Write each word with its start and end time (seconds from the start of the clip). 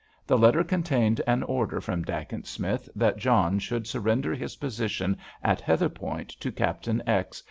The 0.25 0.35
letter 0.35 0.63
contained 0.63 1.21
an 1.27 1.43
order 1.43 1.79
from 1.79 2.01
Dacent 2.01 2.47
Smith 2.47 2.89
that 2.95 3.17
John 3.17 3.59
should 3.59 3.85
surrender 3.85 4.33
his 4.33 4.55
position 4.55 5.15
at 5.43 5.61
Heatherpoint 5.61 6.29
to 6.39 6.51
Captain 6.51 7.03
X. 7.05 7.39